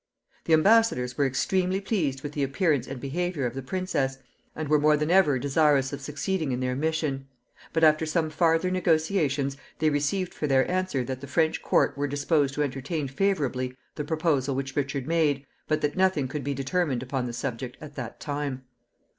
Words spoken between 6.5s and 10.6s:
in their mission. But, after some farther negotiations, they received for